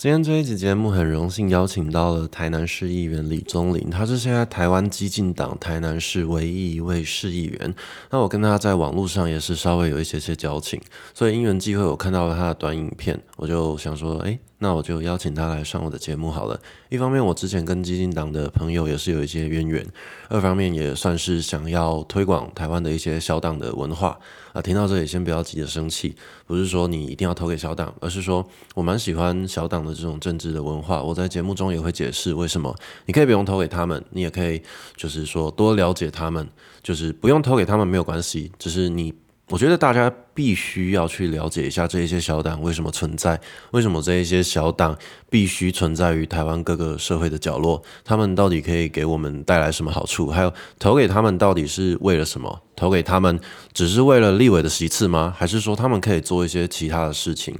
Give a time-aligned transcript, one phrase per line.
[0.00, 7.74] 今天这一集节目很荣幸邀请到了台南市议员李宗林，他是现在台湾激进党台南市唯一一位市议员。
[8.08, 10.80] 那我跟他在网络上也是稍微有一些些交情，
[11.12, 14.38] 所以因缘际会我看到了他的短影片，我就想说，哎。
[14.62, 16.60] 那我就邀请他来上我的节目好了。
[16.90, 19.82] 一方面，我之前跟激进党的朋友也是有一些渊源；
[20.28, 24.20] 二方面，也算是想要推广台湾的一些小党的文化
[24.52, 24.62] 啊。
[24.62, 26.14] 听到这里，先不要急着生气，
[26.46, 31.02] 不是说你一定要投给小党，而是说我蛮喜欢小党的这种政治的文化。
[31.02, 32.74] 我在节目中也会解释为什么。
[33.06, 34.62] 你可以不用投给他们，你也可以
[34.96, 36.48] 就是说多了解他们，
[36.82, 39.14] 就是不用投给他们没有关系，只是你。
[39.50, 43.38] 我觉得大家必须要去了解一下这一些小党为什么存在，
[43.72, 44.96] 为什么这一些小党
[45.28, 50.30] 必须存在于台湾各个社会的角落，他们到底可以给我们带来什么好处？
[50.30, 52.62] 还有投给他们到底是为了什么？
[52.76, 53.38] 投给他们
[53.72, 55.34] 只是为了立委的席次吗？
[55.36, 57.52] 还是说他们可以做一些其他的事情？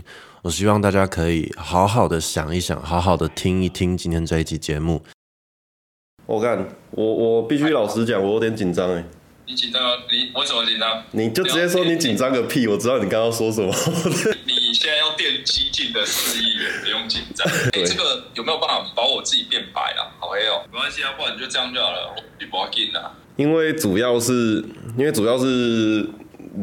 [0.43, 5.02] 我希望大家可以好好的想一想，好好的听一听今天这一期节目。
[6.25, 9.04] 我看，我我必须老实讲，我有点紧张哎。
[9.51, 9.82] 你紧张？
[10.09, 11.02] 你为什么紧张？
[11.10, 12.68] 你就直接说你紧张个屁！
[12.68, 13.66] 我知道你刚刚说什么。
[14.46, 17.45] 你现在要电激进的四亿元，不用紧张。
[17.74, 20.07] 哎，这个有没有办法把我自己变白啊？
[20.20, 22.15] 好黑哦，没关系啊，不然你就这样就好了。
[22.38, 23.10] 你不要紧啊。
[23.34, 24.65] 因为主要是，
[24.96, 26.09] 因为主要是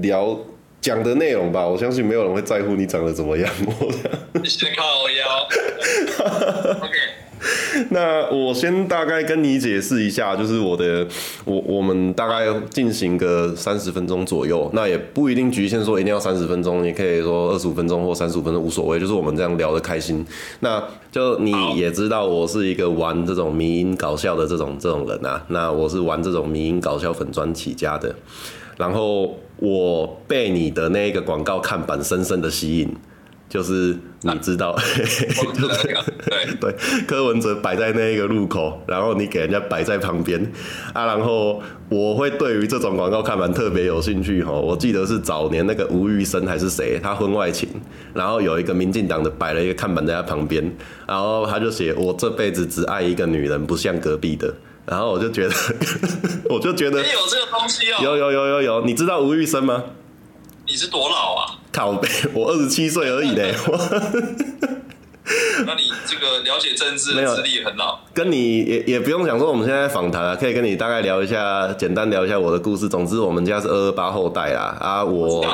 [0.01, 0.39] 聊
[0.79, 1.67] 讲的内容吧。
[1.67, 3.53] 我相信没有人会在乎你长得怎么样。
[4.41, 5.47] 你先靠我腰。
[6.81, 6.97] OK。
[7.91, 11.05] 那我先大概跟你解释一下，就是我的
[11.45, 20.25] 我我们大概进行个三十分钟左右，那也不一定局限说一定要三十分钟，也可以说二十五分钟或三十五分钟无所谓，就是我们这样聊得开心。
[20.61, 28.16] 那就你也知道，我是一个玩这种迷音搞笑的这种这种人啊，那我是玩这种迷音搞笑粉砖起家的，
[28.77, 32.89] 然后我被你的那个广告看板深深的吸引。
[33.50, 34.78] 就是你知道，
[36.26, 36.76] 对对，
[37.08, 40.42] 柯文哲摆在那一个路口，然后你给人家摆在旁边
[40.94, 44.52] 啊，然后我会对于这种广告看板特别有兴趣哈。
[44.52, 47.69] 我记得是早年那个吴玉生还是谁，他婚外情，
[48.13, 50.69] 然后有一个民进党的摆了一个看板在他旁边，
[51.07, 54.53] 然后他就写我这辈子只爱一个女人，不像隔壁的。
[54.86, 55.53] 然后我就觉得，
[56.50, 59.84] 我就觉得有这个东西哦，有有有有有，你知道吴玉生吗？
[60.67, 61.55] 你是多老啊？
[61.72, 63.55] 靠背，我二十七岁而已嘞。
[65.66, 72.88] 那你这个了解政治的资历很老，跟你也也不用讲说我们现在访谈啊，可以跟你大概聊一下，简单聊一下我的故事。
[72.88, 74.77] 总之，我们家是二二八后代啦。
[74.79, 75.45] 啊，我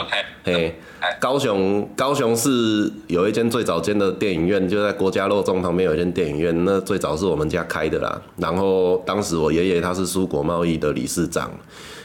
[0.43, 0.75] 嘿，
[1.19, 8.21] 高雄高雄市有一间最早间的电影院，就在国家肉粽旁边有一间电影院，那最早是我们家开的啦。
[8.37, 11.51] 然后当时我爷爷他是苏国贸易的理事长。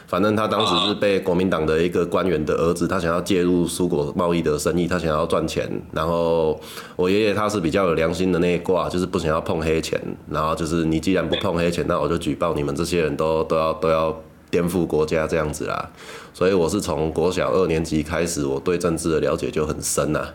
[0.09, 5.71] 反正他当时是被国民党的一个官员的儿子，他想要介入苏果贸易的生意，他想要赚钱。
[5.93, 6.59] 然后
[6.97, 10.01] 我爷爷他是比较有良心的那一挂，就是不想要碰黑钱。
[10.31, 14.19] 然后就是你既然不碰黑钱，那我就举报你们这些人都 都要都要
[14.51, 15.91] 颠覆国家这样子啦。
[16.33, 20.27] 所以我是从国小二年级开始，我对政治的了解就很深呐。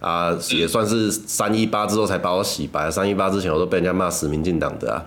[0.00, 2.90] 啊，也算是三一八之后才把我洗白。
[2.90, 5.04] 三一八之前我都被人家骂死民进党的啊，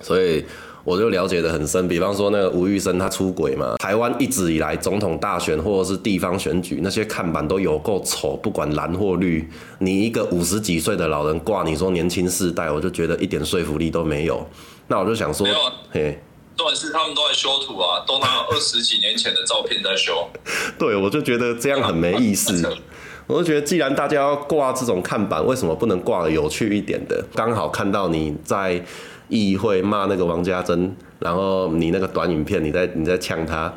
[0.00, 0.44] 所以。
[0.84, 14.46] 我就了解的很深，比方说那个吴玉生他出轨嘛，台湾一直以来总统大选或者是地方选举那些看板都有够丑，不管蓝或绿，你一个五十几岁的老人挂，你说年轻世代，我就觉得一点说服力都没有。
[14.86, 15.46] 那我就想说，
[15.90, 16.20] 嘿，
[16.54, 20.28] 重点是他们都在修图啊，都拿二十几年前的照片在修。
[20.78, 22.52] 对，我就觉得这样很没意思。
[23.26, 27.24] 我就觉得既然大家要挂这种看板，为什么不能挂有趣一点的？
[27.34, 28.82] 刚好看到你在。
[29.28, 33.72] 议会骂那个王家珍，然后你那个短影片，你在你在呛他，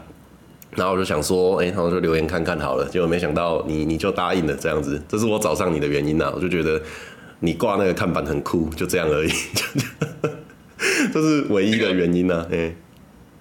[0.76, 6.80] 然后我就想说，哎，然后就留言看看好了，结果没想到你你就答应了这样子，这是我找上你的原因呐，我就觉得
[7.40, 9.32] 你挂那个看板很酷，就这样而已，
[11.14, 12.76] 这是唯一的原因呐，哎。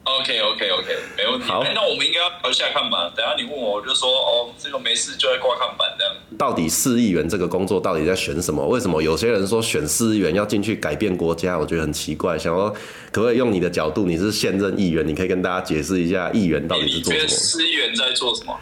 [0.06, 1.48] OK OK OK，没问题。
[1.48, 3.12] 好，那我们应该要聊下看板。
[3.16, 6.14] 等下你问我，我就说哦，这个没事就在挂看板这样。
[6.38, 8.64] 到底市议员这个工作到底在选什么？
[8.68, 11.58] 为什么有些人说选市议员要进去改变国家？
[11.58, 12.38] 我觉得很奇怪。
[12.38, 12.70] 想说
[13.10, 17.28] 可不可以用你的角度，你是现任议员，你可以跟大家解释一下议员到底是做什么？
[17.28, 18.56] 市议员在做什么？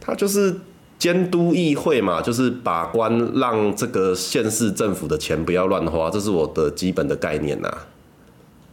[0.00, 0.52] 他就是
[0.98, 7.72] 监督议会嘛，就是把关，让这个县市政府的钱不要乱花，这是我的基本的概念呐。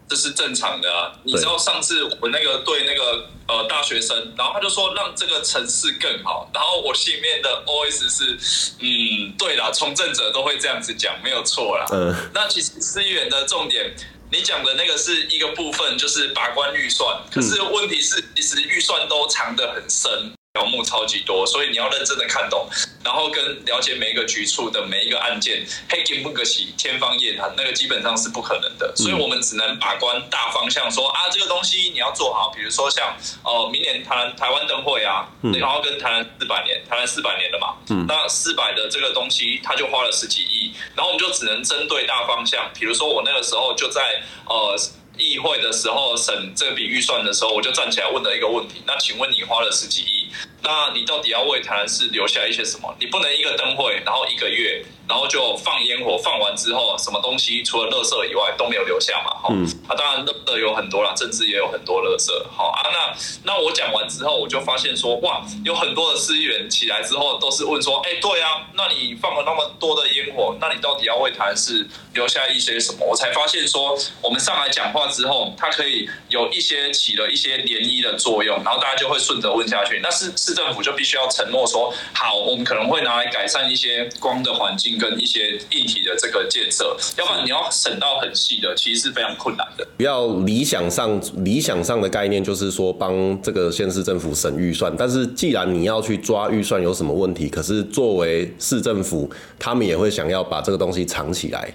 [0.07, 1.11] 这是正常的啊！
[1.23, 11.85] 你知道上次我那个对那个呃大学生，然后他就说让这个城市更好，然后我心里面的 OS 是，嗯，对啦，从政者都会这样子讲，没有错啦。
[11.91, 12.15] 嗯。
[12.33, 13.95] 那其实思源的重点，
[14.31, 17.17] 你讲的那个是一个部分，就是把关预算。
[17.33, 20.34] 可是问题是，其实预算都藏得很深。
[20.55, 22.65] 条目超级多，所以你要认真的看懂，
[23.03, 28.95] 然后跟了解每一个局处的每一个案件，黑金不可洗，天方夜谭，那个基本上是不可能的。
[28.95, 32.53] 所以我们只能把关大方向，说啊，这个东西你要做好。
[32.55, 33.13] 比如说像
[33.43, 35.27] 哦，明年台台湾灯会啊，
[35.59, 42.71] 然后跟台湾四百年，台湾四百年了嘛，嗯那四百的这个东西，他就花了十几亿，然后我们就只能针对大方向。
[42.73, 44.79] 比如说我那个时候就在呃。
[45.17, 50.24] 议会的时候审这笔预算的时候，我就站起来问了一个问题：那请问你花了十几亿，
[50.61, 52.95] 那你到底要为台南市留下一些什么？
[52.99, 54.83] 你不能一个灯会，然后一个月。
[55.07, 59.35] 然后就放烟火，放完之后，什么东西除了垃圾以外都没有留下嘛？
[59.39, 59.49] 好，
[59.87, 62.31] 啊，当然乐的有很多啦，政治也有很多垃圾。
[62.49, 73.05] 好啊，那那我讲完之后，我就发现说，哇，有很多的市议员起来之后都是问说，哎，对啊，那你放了那么多的烟火，那你到底要为台市留下一些什么？
[73.05, 79.99] 我才发现说，我们上来讲话之后，它可以有一些起了一些涟漪的作用，然后大家就会顺着问下去。
[80.01, 84.95] 那市市政府就必须要承诺说，好，我们可能会拿来改善一些光的环境。
[84.97, 89.85] 跟一些议题的这个建设，要不然你要省到很细的，其实是非常困难的。
[89.97, 94.95] 比较理想上，理想上的概念就是说，帮这个县市政府省预算。
[94.97, 99.29] 但是既然你要去抓预算有什么问题，可是作为市政府，
[99.59, 101.73] 他们也会想要把这个东西藏起来。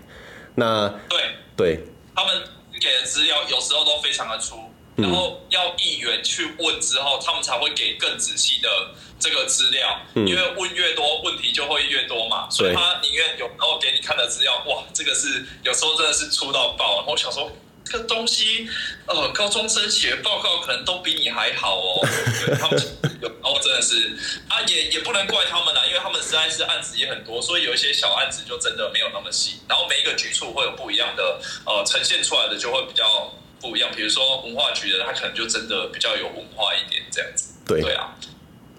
[0.54, 1.20] 那对
[1.56, 2.34] 对，他们
[2.80, 4.56] 给的资料有时候都非常的粗。
[4.96, 8.68] 然后要议员去问之后，他们才会给更仔细的
[9.18, 12.50] 这个资料，因为问越多，问题就会越多嘛。
[12.50, 16.96] 所以他宁愿有然后给你看的资料，哇，这个是有时候真的是出到爆。
[16.98, 17.50] 然后我想说，
[17.82, 18.68] 这个东西，
[19.06, 22.06] 呃，高中生写报告可能都比你还好哦。
[22.60, 22.78] 他们
[23.22, 29.60] 然后真的是啊，也也不能怪他们啦，因为他们实在是案子也很多，所以有一些小案子就真的没有那么细。
[29.66, 33.32] 然后每一个局处会有不一样的呃呈现出来的，就会比较。
[33.60, 37.52] 不一样，比如说文化局的，他可能就真的比较有文化一点这样子。
[37.66, 38.16] 对对啊，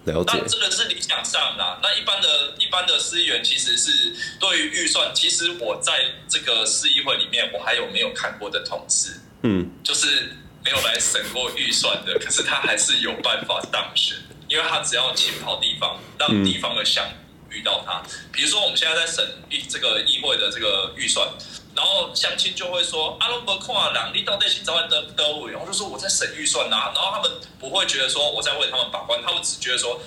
[0.05, 0.37] 了解。
[0.37, 1.79] 那这个是理想上啦。
[1.83, 5.93] 那一般的一般的司议员其实是对于预算，其实我在
[6.27, 10.33] 这个市议会里面，我还有没有看过的同事，嗯，就是
[10.65, 14.17] 没有来审过预算的，可是他还是有办法当选，
[14.47, 17.07] 因为他只要勤跑地方，让地方的乡
[17.49, 18.01] 遇到他。
[18.31, 21.27] 比如说我们现在在审议这个议会的这个预算。
[21.75, 25.51] 然后相亲就会说阿龙伯跨两，你到底是早晚得得委？
[25.51, 26.91] 然后就说我在省预算呐。
[26.93, 29.99] 然后他们不会觉得说我在为他们把关，他们只觉得说，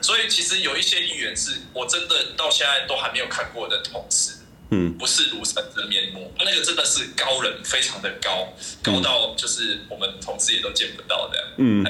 [0.00, 4.32] 所以其实有一些议员是我真的到现在都还没有看过的同事，
[4.70, 8.48] 嗯，不是如神的面目，那个真的是高人，非常的高，
[8.82, 11.86] 高到就是我们同事也都见不到的，嗯，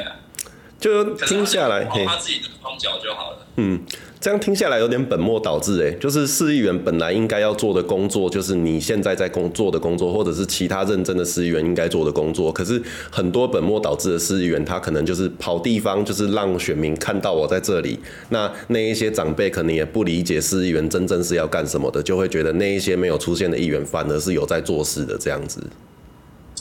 [0.78, 3.86] 就听下来，他自己的双脚就好了，嗯。
[4.22, 12.52] 这样听下来有点本末倒置，哎，就是市议员本来应该要做的工作，就是你现在在工做的工作，或者是其他认真的市议员应该做的工作。
[12.52, 12.80] 可是
[13.10, 17.98] 很多本末倒置的市议员，他可能就是跑地方，就是让选民看到我在这里。
[18.28, 25.60] 那那一些长辈可能也不理解市议员真正是要干什么的，就会觉得那一些没有出现的议员反而是有在做事的这样子。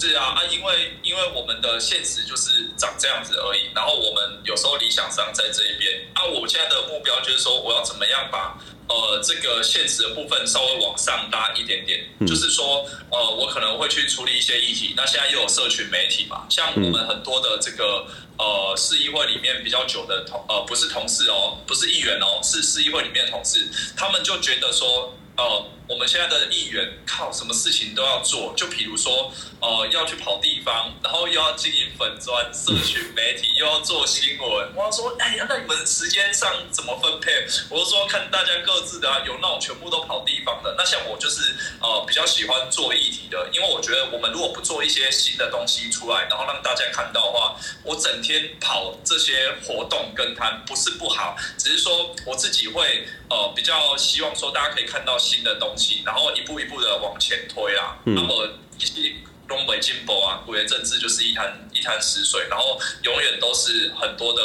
[0.01, 3.69] 是啊，啊，因为因为我们的现实就是长这样子而已。
[3.75, 8.57] 然后我们有时候理想上在这一边，啊，我现在的目标就是说，我要怎么样把
[8.89, 12.09] 呃这个现实的部分稍微往上拉一点点。
[12.25, 14.95] 就是说，呃，我可能会去处理一些议题。
[14.98, 18.07] 那现在又有社群媒体嘛，像我们很多的这个
[18.39, 25.13] 呃市议会里面比较久的同呃不是同事哦，不是议员哦，是市议会里面的同事，他们就觉得说。
[25.41, 34.69] 呃，我们现在的议员靠什么事情都要做，就比如说，呃，要去跑地方，然后又要经营粉砖、社群媒体，又要做新闻。
[34.75, 37.31] 我说，哎呀，那你们时间上怎么分配？
[37.69, 40.75] 我说，看大家各自的啊，有那种全部都跑地方的。
[40.77, 55.18] 那像我就是呃比较喜欢做议题的，因为我觉得我们如果不做一些新的东西出来，然后让大家看到的话，我整天跑这些活动跟摊不是不好，只是说我自己会呃比较希望说大家可以看到。
[55.31, 57.97] 新的东西，然后一步一步的往前推啦。
[58.04, 59.16] 那么一些
[59.47, 64.42] 东北进步啊，古元政治就是一潭一潭死水，然后永远都是很多的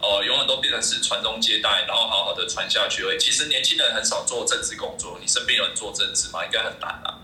[0.00, 3.18] 呃，永远都变成是传宗接代，然后好好的传下去而已。
[3.18, 6.44] 其实年轻人很少做政治工作，你身边有人做政治吗？
[6.44, 7.18] 应该很难啊。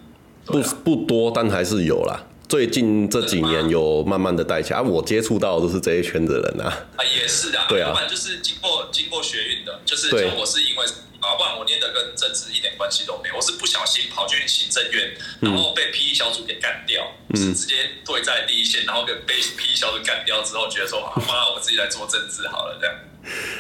[0.45, 2.23] 不不多，但还是有啦。
[2.49, 6.87] 最近这几年有慢慢的带起来，我接触到的都是这一圈的人啊。
[6.97, 10.85] 啊，也是的，对啊，不然就是经过经过学运的，就是像我是因为。
[11.19, 13.37] 啊，不然我念的跟政治一点关系都没有。
[13.37, 17.75] 我是不小心跑去行政院，然后被 PE 小组给干掉，是直接
[18.05, 22.95] 对在第一线，然后被被 PE 小组干掉之后，觉得说妈，我自己来做政治好了这样。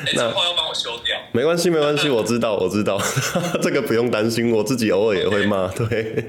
[0.04, 1.16] 哎，这话要帮我修掉。
[1.32, 3.00] 没关系，没关系，我知道，我知道，
[3.62, 5.68] 这个不用担心，我自己偶尔也会骂。
[5.68, 6.26] 对，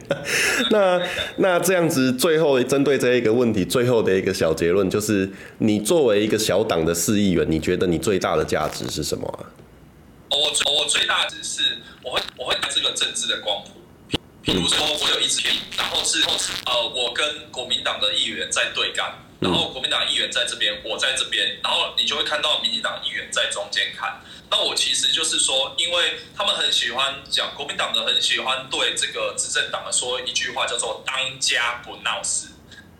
[0.71, 1.01] 那
[1.37, 5.29] 那这样子，最后针对这一个问题，最后的一个小结论就是，
[5.59, 9.45] 你作为一个小党的市议员，你觉得你最大的价值是什么啊？
[10.29, 10.37] 我
[10.73, 13.71] 我最大只是我会我会带这个政治的光谱。
[14.43, 16.21] 比如说，我有一支笔，然后是
[16.65, 24.19] 呃，我跟国民党的议员在对干，然后国民党议员在这边，我在这边，然后你就会看到民进党议员在中间看。
[24.49, 32.47] 那我其实就是说，因为他们很喜欢讲国民党的，很喜欢对这个执政党的说一句话，叫做“当家不闹事”。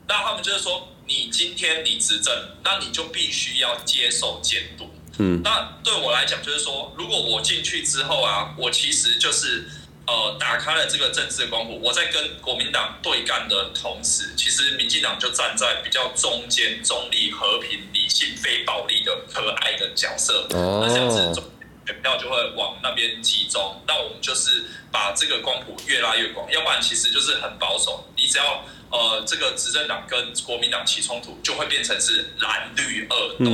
[0.07, 4.93] 那他们就是说，你今天你执政，那你就必须要接受监督。
[5.19, 9.69] 嗯，那对我来讲，就是说，如果我进去之后啊，我其实就是。
[10.07, 20.47] 呃，打开了这个政治的光谱，我在跟国民党对干的同时，其实民进党就站在比较中间、中立、和平、理性、非暴力的可爱的角色。
[20.51, 21.41] 哦，那这样子
[21.85, 23.81] 选票就会往那边集中。
[23.85, 28.07] 那我们就是把这个光谱越拉越广，要不然其实就是很保守。
[28.15, 28.63] 你只要。
[28.89, 33.51] 呃，这个执政党跟国民党起冲突，就会变成是蓝绿二斗。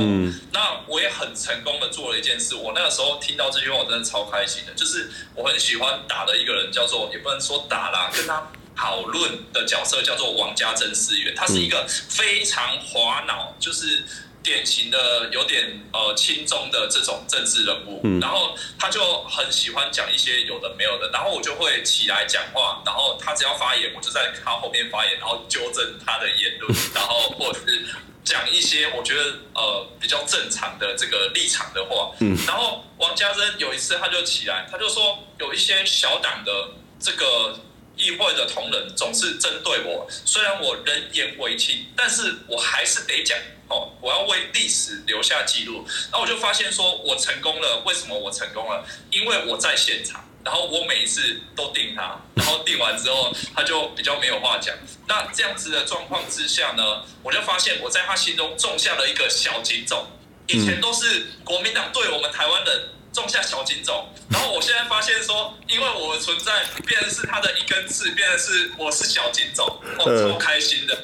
[0.52, 4.72] 那我也很成功的做了一件事，我那个时候听到这句话，我真的超开心的。
[4.74, 14.04] 就是我很喜欢打的一个人，叫做也不能说打啦，跟他讨论的角色叫做王家珍思源，他是一个非常滑脑，就是。
[14.44, 27.86] 典型的有点呃轻中的这种政治人物，然后他就很喜欢讲一些有的没有的，然后我就会起来讲话，然后他只要发言，我就在他后面发言，然后纠正他的言论，然后或者是
[28.22, 29.22] 讲一些我觉得
[29.54, 32.12] 呃比较正常的这个立场的话。
[32.46, 36.68] 然后王家珍有一次他就起来，他就说有一些小党的
[37.00, 37.58] 这个
[37.96, 43.38] 议会的同仁总是针对我，虽然我人言为轻，但是我还是得讲。
[43.66, 45.86] 哦，我要为历史留下记录。
[46.12, 47.82] 那我就发现说，我成功了。
[47.86, 48.86] 为什么我成功了？
[49.10, 54.76] 因为我在现场，然后我每一次都定他，然后定完之后，他就比较没有话讲。
[55.08, 60.06] 那这样子的状况之下呢，我就发现我在他心中种下了一个小警种。
[60.46, 69.64] 以前都是国民党对我们台湾人种下小警种，然后我现在发现说，因为我的存在，变成是他的一根刺，变成是我是小警种，
[70.00, 70.98] 哦，超开心的。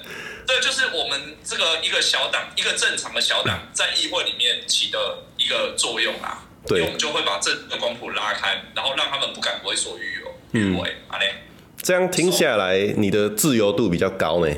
[0.46, 6.42] 这就是我们这个一个小党，一个正常的小党在议会里面起的一个作用啊。
[6.66, 10.30] 对，我们就会把这个光谱拉开，然后让他们不敢为所欲为。
[10.52, 10.76] 嗯，
[11.06, 11.44] 好嘞。
[11.80, 14.52] 这样听下来，你的自由度比较高呢。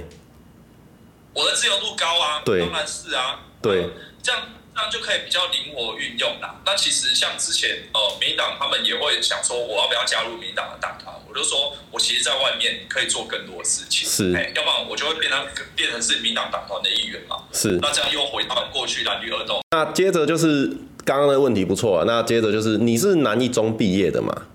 [1.34, 3.40] 我的自由度高啊，对，当然是啊。
[3.60, 3.90] 对，
[4.22, 4.40] 这样。
[4.74, 6.54] 这样就可以比较灵活运用啦。
[6.64, 11.14] 那其实像之前呃，民党他们也会想说，我要不要加入民党的党团？
[11.28, 17.42] 我就说我其实在外面可以做更多事情，是，哎，要不然我就会变成变成是民党党团的一员嘛。
[17.52, 19.60] 是，那这样又回到过去蓝绿二斗。
[19.70, 20.66] 那接着就是
[21.04, 22.04] 刚刚的问题不错啊。
[22.06, 24.46] 那接着就是你是南一中毕业的嘛？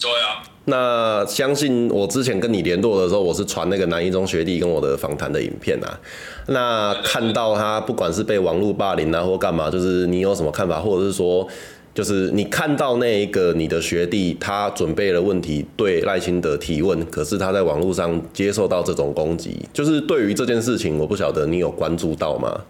[0.00, 0.42] 对啊。
[0.64, 5.98] 那相信我之前跟你联络的时候，我是传那个南一中学弟跟我的访谈的影片啊。
[6.46, 11.46] 那看到他不管是被网络霸凌啊，或干嘛，就是你有什么看法，或者是说，
[11.94, 22.60] 就是你看到那一个你的学弟他准备了问题对赖清德提问，可是他在网络上接受到这种攻击，就是对于这件事情，我不晓得你有关注到吗？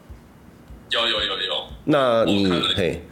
[0.91, 1.53] 有有有有。
[1.85, 3.03] 那你嘿，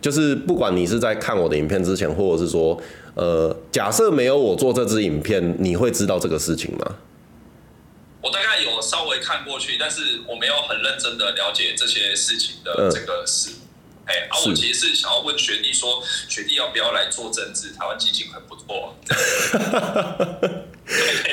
[0.00, 2.80] 就是不管你是在看我的影片之前，或者是说。
[3.16, 6.94] 呃，假设没有我做这支影片，你会知道这个事情吗？
[8.22, 13.50] 我大概有稍微看过去，但是我没有很认真的了解这些事情的这个事。
[14.10, 17.70] 哎，啊，我其实是想要问学弟说，学弟要不要来做政治？
[17.78, 18.96] 台湾基金很不错。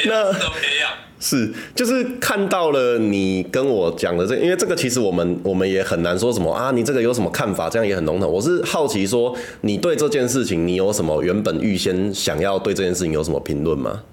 [0.06, 0.32] 那
[0.62, 0.92] 培养。
[1.20, 7.68] 是，就是看到了你跟我讲的这，因为这个其实我们我们也很难说什么啊，你这个有什么看法？
[7.68, 8.32] 这样也很笼统。
[8.32, 14.04] 我是好奇说，你对这件事情，你有什么原本预先想要对这件事情有什么评论吗？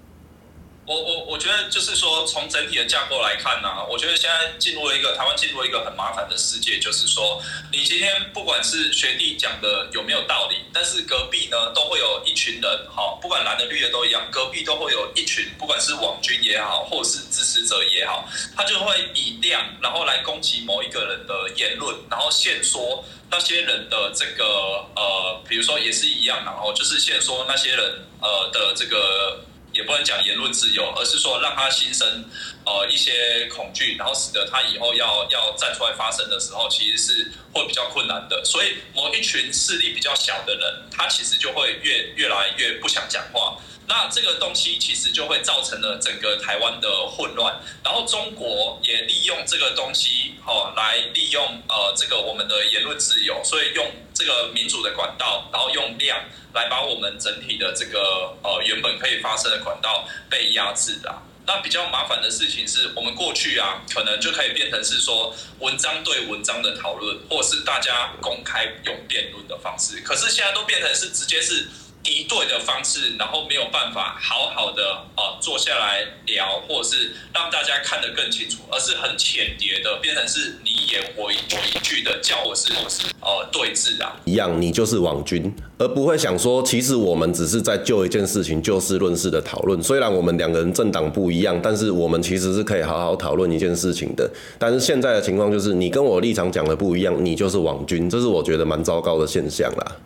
[1.45, 29.45] 觉得就是说，从整体的架构来看呢，我觉得现在进入了一个台湾进入了一个很麻烦的世界，就是说，你今天不管是学弟讲的有没有道理，但是隔壁呢都会有一群人，好，不管蓝的绿的都一样，隔壁都会有一群，不管是网军也好，或者是支持者也好，他就会以量然后来攻击某一个人的言论，然后现说那些人的这个呃，比如说也是一样，然后就是现说那些人呃的这个。
[29.75, 32.25] 也不能讲言论自由，而是说让他心生
[32.65, 38.45] 呃一些恐惧，然后使得他以后要要站出来发声的时候，其实是会比较困难的。
[38.45, 43.59] 所以某一群势力比较小的人，他其实就会越越来越不想讲话。
[43.87, 56.19] 那这个东西其实就会造成了整个台湾的混乱，然后中国也利用这个东西哦来利用呃这个我们的言论自由，所以用这个民主的管道，然后用量
[56.55, 61.15] 来把我们整体的这个呃原本可以发生的管道被压制的。
[61.47, 71.69] 那比较麻烦的事情是我们过去啊，可能就可以变成是说文章对文章的讨论，或是大家公开用辩论的方式，可是现在都变成是直接是。
[72.05, 74.83] 敌对的方式，然后没有办法好好的
[75.17, 89.83] 呃坐下来聊，或者是让大家看得更清楚，而是很浅碟的，变成是你一言我一我一句的叫我是我是呃对峙啊，一样，你就是网军，而不会想说，其实我们只是在就一件事情就事论事的讨论。
[89.83, 94.31] 虽然我们两个人政党不一样，但是我们其实是可以好好讨论一件事情的。
[94.59, 99.97] 但是现在的情况就是，你跟我立场讲的不一样，你就是网军，这是我觉得蛮糟糕的现象啦。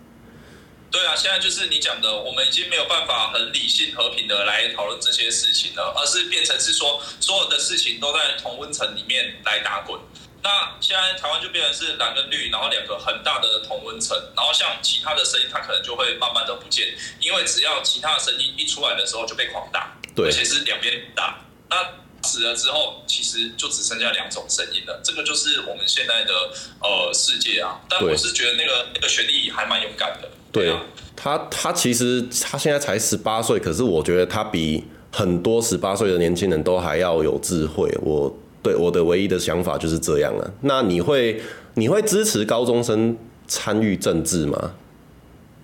[0.90, 10.00] 对啊，现在就是你讲的，我们已经没有办法很理性和平的来讨论这些事情了，而是变成是说所有的事情都在同温层里面来打滚。
[10.42, 21.44] 那现在台湾就变成是蓝跟绿，然后两个很大的同温层，然后像其他的声音，它可能就会慢慢的不见，因为只要其他的声音一出来的时候就被狂打，对，而且是两边打。
[21.68, 21.76] 那
[22.22, 26.32] 死了之后，其实就只剩下两种声音了，这个就是我们现在的
[26.80, 27.80] 呃世界啊。
[27.90, 30.30] 但我是觉得那个那个学弟还蛮勇敢的。
[30.50, 30.74] 对
[31.14, 37.88] 他，他其实他现在才十八岁，可是我觉得他比很多十八岁的年轻人都还要有智慧。
[38.02, 40.50] 我对我的唯一的想法就是这样了。
[40.62, 41.40] 那你会
[41.74, 44.72] 你会支持高中生参与政治吗？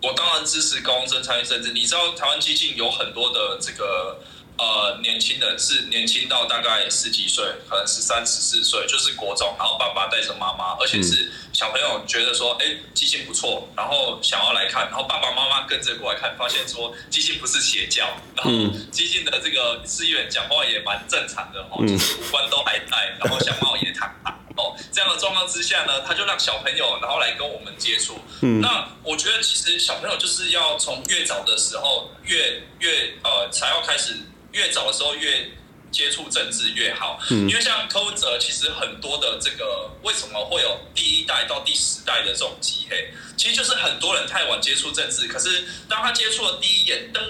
[0.03, 1.73] 我当然支持高中生参与政治。
[1.73, 4.19] 你知道台湾激进有很多的这个。
[4.65, 18.51] 呃，年轻人是年轻到大概十几岁，可能十三十四岁，就是国中，然后爸爸带着妈妈，而且是小朋友觉得说，哎，基金不错，然后想要来看，然后爸爸妈妈跟着过来看，发现说基金不是邪教，然后
[18.91, 28.19] 基金的这个资源讲话也蛮正常的哦，就是五官都还在，然后相貌也坦白哦，这样的状况之下呢，他就让小朋友然后来跟我们接触。
[28.41, 34.17] 那我觉得其实小朋友就是要从越早的时候越越呃才要开始。
[34.55, 35.51] 越早的时候越
[35.91, 47.21] 接触政治越好，因为像柯文哲，其实很多的这个为什么会有第一代到第十代的这种机黑，其实就是很多人太晚接触政治，可是当他接触了第一眼，噔。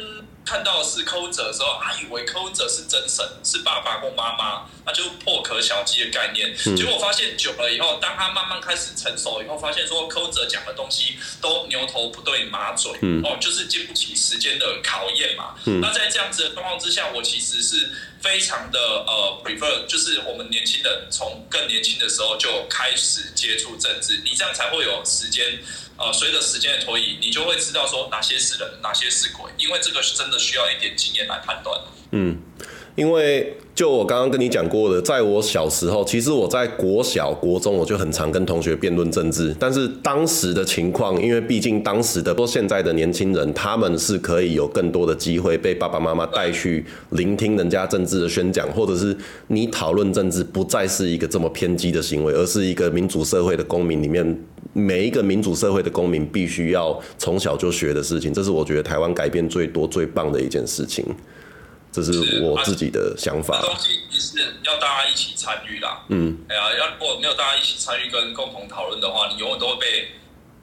[0.45, 6.55] 看到的是柯文哲的时候，他以为柯文哲是真神，是爸爸或妈妈，那就破壳小鸡的概念。
[6.77, 12.93] 结果发现久了以后，当他慢慢开始成熟以后，发现说柯文哲讲的东西都牛头不对马嘴，
[13.25, 15.55] 哦，就是经不起时间的考验嘛。
[15.81, 17.91] 那在这样子的状况之下，我其实是
[18.25, 25.63] 非常的呃 prefer，就是我们年轻人从更年轻的时候就开始接触政治，你这样才会有时间。
[25.97, 31.81] 呃，随着时间的推移，你就会知道说哪些是人，哪些是鬼，因为这个是真的需要一点经验来判断。
[32.11, 32.43] 嗯，
[32.97, 39.53] 因为就我刚刚跟你讲过的，在我小时候，其实我在国小、国中，我就很常跟同学辩论政治。
[39.59, 49.17] 但是当时的情况，因为毕竟当时的不现在的年轻人，他们是可以有更多的机会被爸爸妈妈带去聆听人家政治的宣讲，或者是
[49.49, 54.39] 你讨论政治不再是一个这么偏激的行为，而是一个民主社会的公民里面。
[54.73, 61.05] 每一个民主社会的公民必须要从小就学的事情，这是我觉得台湾改变最多、最棒的一件事情。
[61.95, 63.61] 这是我自己的想法。
[63.63, 66.05] 东西是要大家一起参与啦。
[66.09, 70.09] 嗯，哎呀，要如果没有大家一起参与跟共同讨论的话，你永远都会被，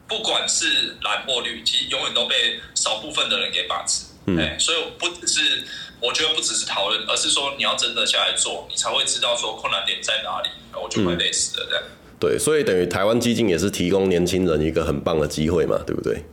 [0.10, 4.08] 不管是蓝或绿，其实永远都被少部分的人给把持。
[4.38, 5.63] 哎，所以不只是
[6.02, 10.50] 我觉得不只是讨论，而是说你要真的下来做，你才会知道说困难点在哪里。
[10.74, 11.84] 我就会累死了这样。
[12.20, 16.24] 对，所以等于台湾基金也是提供年轻人一个很棒的机会嘛，对不对？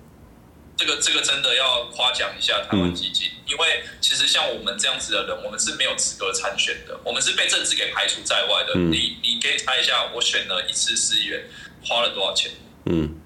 [0.79, 8.79] 这个这个真的要夸奖一下台湾基金，因为其实像我们这样子的人，我们是没有资格参选的，我们是被政治给排除在外的。
[8.79, 11.49] 你你可以猜一下，我选了一次市议员
[11.85, 12.53] 花了多少钱？
[12.87, 13.17] 嗯，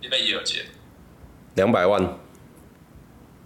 [0.00, 0.66] 你被也有接
[1.54, 2.18] 两百万。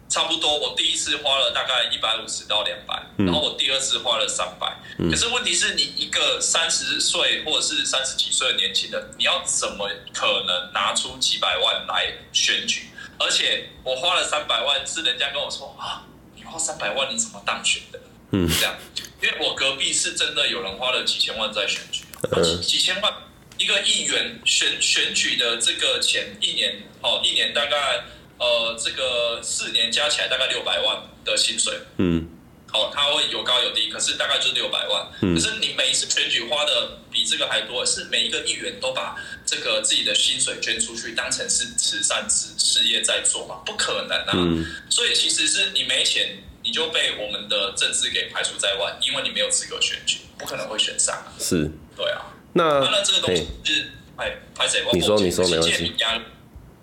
[0.09, 4.77] 差不多，我第一次花了大概一百五十到两百，然后我第二次花了三百。
[5.11, 12.89] 可是问题是你一个三十岁或者是三十几岁的年轻人，你要怎么可能拿出几百万来选举？
[13.23, 16.05] 而且我花了三百万，是人家跟我说啊，
[16.35, 18.01] 你花三百万你怎么当选的？
[18.33, 18.75] 嗯，这样，
[19.23, 22.05] 因为我隔壁是真的有人花了几千万在选举，
[22.43, 23.13] 几几千万
[23.59, 28.05] 一个议员选选举的这个钱，一年哦，一年大概。
[28.39, 31.79] 呃，这个四年加起来大概六百万的薪水。
[31.99, 32.29] 嗯。
[32.73, 35.07] 哦，他会有高有低，可是大概就是六百万。
[35.21, 35.35] 嗯。
[35.35, 43.57] 可是你每一次选举花的比这个还多，是每一个议员都把这个自己的薪水捐出去，当成是慈善事事业在做嘛？
[43.67, 44.33] 不可能啊！
[44.33, 44.65] 嗯。
[44.89, 51.23] 所以其实是你没钱，你就被我们的政治给排除在外，因为你没有资格选举，不可能会选上。
[51.39, 51.71] 是。
[51.95, 52.23] 对啊。
[52.55, 54.83] 那那这个东西是哎，排谁？
[54.95, 55.95] 你说你说没关系。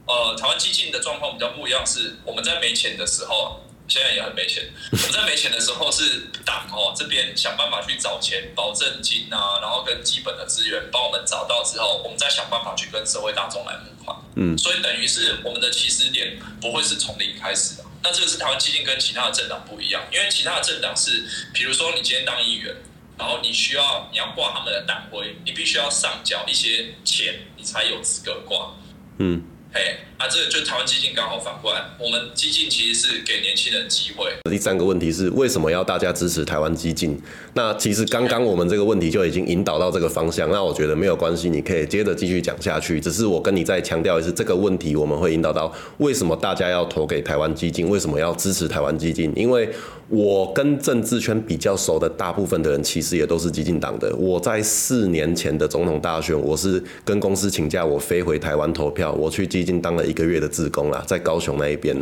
[0.06, 3.66] 呃，台湾激进的状况比较不一样，是我们在没钱的时候。
[3.90, 4.64] 现在也很没钱。
[4.94, 14.16] 我们在没钱的时候，是党哦这边想办法去找钱，保证金啊，然后跟基本的资源帮我们找到之后，我们再想办法去跟社会大众来募款。
[14.36, 17.84] 嗯，所以等于是我们的起始点不会是从零开始的。
[18.02, 22.74] 那这个是台湾基金跟其他的政党不一样，因为其他的政党是，比如说你今天当议员，
[23.18, 28.74] 然后你需要你要挂他们的党徽，你必须要上缴一些钱，你才有资格挂。
[29.18, 29.44] 嗯。
[29.72, 29.82] 嘿，
[30.18, 34.26] 啊，这个就台湾基金刚好反过来，我们基金其实是给年轻人机会。
[34.50, 37.22] 第三个问题是，为什么要大家支持台湾基金？
[37.54, 43.00] 那其实刚刚我们这个问题就已经引导到这个方向，那我觉得没有关系，你可以接着继续讲下去。
[43.00, 49.32] 只是我跟你再强调一次，这个问题我们会引导到为什么大家要投给台湾基金，为什么要支持台湾基金？
[49.36, 49.70] 因为
[50.08, 54.12] 我跟政治圈比较熟的大部分的人，其实也都是激进党的。
[54.16, 61.96] 我在四年前的总统大选，我是跟公司请假，我飞回台湾投票，我去激进当了一个月的志工啦，在高雄那一边。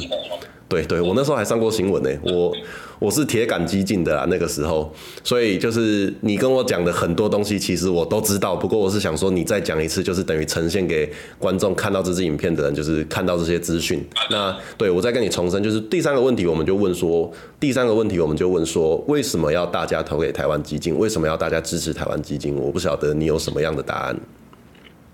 [0.69, 2.09] 对对，我那时候还上过新闻呢。
[2.23, 2.53] 我
[2.99, 4.93] 我是铁杆激进的啦，那个时候，
[5.23, 8.53] 所以就是你跟我讲的很多东西，其实我都知道。
[8.53, 14.05] 不过我是想说，你再讲一次，就是等于呈现给观众看到这支影片的人，就是看到这些资讯。
[14.29, 20.99] 那对我再跟你重申，就是第三个问题，我们就问说，第三个问题我们就问说，为什么要大家投给台湾基金？
[20.99, 22.53] 为什么要大家支持台湾基金？
[22.57, 24.19] 我不晓得你有什么样的答案。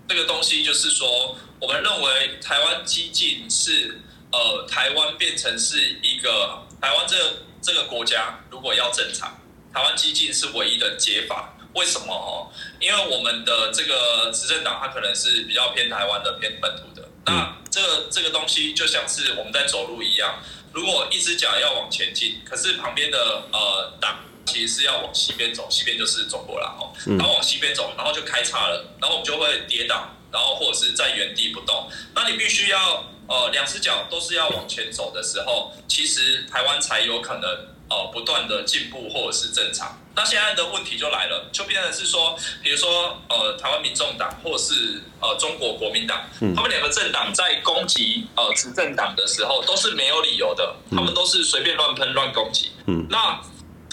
[0.08, 4.00] 这个东西就是说，我们认为台湾激进是。
[4.34, 7.16] 呃，台湾变成是一个台湾这
[7.62, 9.40] 这个国家，如果要正常，
[9.72, 11.56] 台湾激进是唯一的解法。
[11.72, 12.12] 为什么？
[12.12, 17.08] 哦，因为我们的这个执政党，它可能是比较偏台湾的、偏本土的。
[17.26, 26.92] 那这个这个东西就像是我们在走路一样，如果一只脚要往前进，可是旁边的呃党其实是要往西边走，西边就是中国了哦。
[27.18, 31.88] 然后往西边走，然后就开叉了，然后我们就会跌倒，然后或者是在原地不动。
[32.14, 33.04] 那你必须要。
[33.26, 37.42] 呃，两只脚都是要往前走的时候，其实台湾才有可能
[37.88, 39.98] 呃不断的进步或者是正常。
[40.14, 46.22] 那现在的问题就来了，就变成是说，比如说呃台湾民众党或是呃中国国民党，
[46.54, 52.72] 他们两个政党在攻击呃执政党的时候都是没有理由的，他们都是随便乱喷乱攻击。
[52.86, 53.40] 嗯，那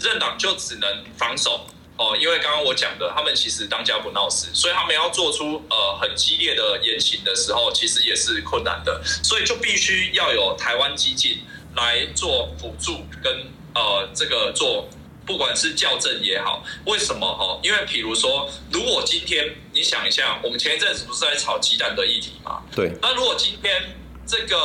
[0.02, 1.68] 执政党就只能防守。
[1.98, 11.44] 哦，因为刚刚我讲的，他们其实当家不闹事，所以他们要做出呃很激烈的言行的时候，其实也是困难的，所以就必须要有台湾激进
[11.76, 14.90] 来做辅助跟呃这个做，
[15.28, 17.60] 不管是校正也好，为什么哈？
[17.62, 22.64] 因为比如说，如果今天你想一下，我们前一阵子不是在炒鸡蛋的议题吗？
[22.76, 22.92] 对。
[23.00, 24.58] 那如果今天这个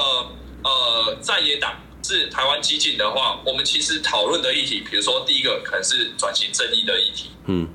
[0.65, 1.83] 呃在野党。
[2.07, 7.67] 是台湾激进的话，我们其实讨论的议题，比如说第一个可能是转型正义的议题，嗯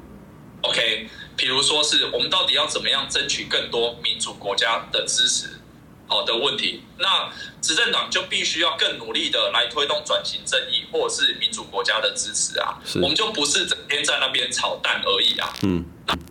[0.61, 5.59] ，OK，比如说是我们到底要怎么样争取更多民主国家的支持，
[6.07, 7.29] 好的问题，那
[7.61, 15.83] 执政党就必须要更努力的来推动转型正义或者是民主国家的支持啊，我们就不是整天在那边炒蛋而已啊，嗯。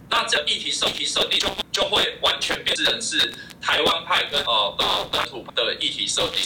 [0.09, 6.43] 那这议题设议题设定就就会完全变成是台湾派跟呃呃本土的议题设定，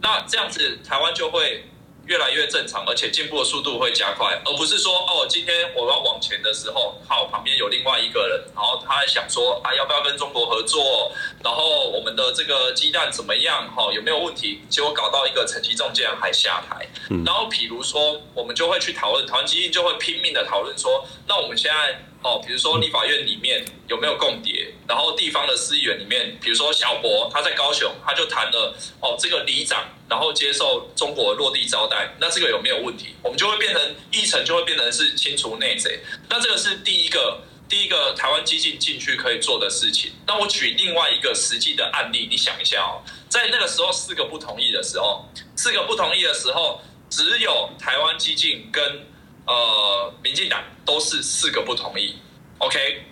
[0.00, 1.64] 那这样子台湾就会。
[2.04, 11.12] 越来越正常，而且进步的速度会加快，而不是说哦，今天我要往前的时候，好，旁边有另外一个人，然后他还想说啊，要不要跟中国合作？
[11.44, 13.70] 然后我们的这个鸡蛋怎么样？
[13.72, 14.62] 哈，有没有问题？
[14.68, 16.84] 结果搞到一个陈其中竟然还下台。
[17.24, 22.04] 然后，比如说，我们就会去讨论，台湾基金就会拼命的讨论说，那我们现在。
[22.22, 33.14] 哦，比如说立法院里面有没有共谍，然后地方的司议员里面，比如说小博他在高雄，他就谈了哦，这个里长然后接受中国落地招待，那这个有没有问题？
[33.22, 40.12] 我们就会变成议程就会变成是清除内贼，那这个是第一个第一个台湾激进进去可以做的事情。
[40.26, 45.24] 那我举另外一个实际的案例，你想一下哦，在那个时候四个不同意的时候，
[45.56, 46.80] 四个不同意的时候，
[47.10, 49.10] 只有台湾激进跟。
[49.46, 52.16] 呃，民进党都是四个不同意
[52.58, 53.04] ，OK。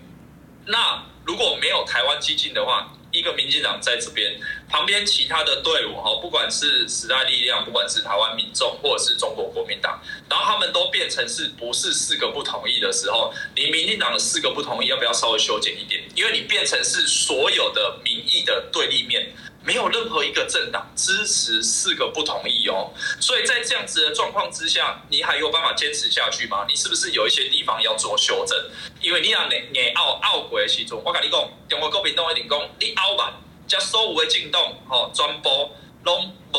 [0.66, 4.38] 那如果没有台湾激进的话，一个民进党在这边，
[4.68, 16.02] 旁边其他的队伍哈，不管是时代力量，不管是台湾民众，或者是中国国民党，然后他们都变成是不是四个不同意的时候，你民进党的四个不同意要不要稍微修剪一点？
[16.14, 19.34] 因为你变成是所有的民意的对立面。
[19.64, 22.92] 没有任何一个政党支持四个不同意哦。
[23.20, 26.64] 所以在这样子的状况之下，你还有办法坚持下去吗？
[26.68, 28.56] 你是不是有一些地方要做修正？
[29.00, 33.32] 因为你让你你拗拗过的时阵，我跟你讲，中国国民党一定讲你拗慢，
[33.66, 35.70] 将所有的进动哦传播。
[36.02, 36.58] 拢无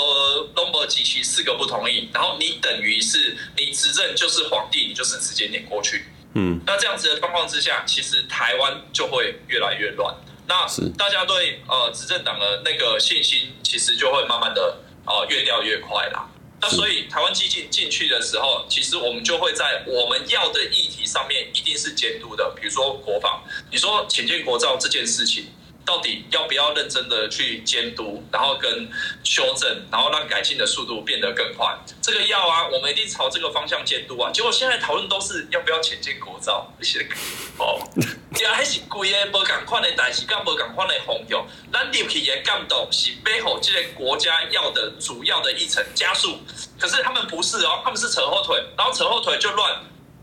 [0.54, 6.06] 拢无支持四个不同意，然后你等于是你执政就是皇帝，你就是直接撵过去。
[6.36, 10.16] 嗯，那这样子的状况之下，其实台湾就会越来越乱。
[10.52, 16.28] 那大家对呃执政党的那个信心，其实就会慢慢的呃越掉越快啦。
[16.60, 25.46] 那所以台湾激进进去的时候，其实我们就会在我们要的议题上面一定是监督的，比如说国防，你说请进国造这件事情。
[25.86, 28.88] 到底要不要认真的去监督，然后跟
[29.24, 31.76] 修正，然后让改进的速度变得更快？
[32.02, 34.32] 这个要啊，我们一定朝这个方向监督啊。
[34.32, 37.08] 结果现在讨论都是要不要前进国造，一些
[37.58, 37.80] 哦，
[38.42, 41.46] 呀，还是贵的，无共款的代志，跟无共款的方向。
[41.74, 46.40] 咱入去的感动是背后这些国家要的主要的议程加速，
[46.80, 49.82] 可是他们不是哦，他们是扯后腿，然后扯后腿就乱。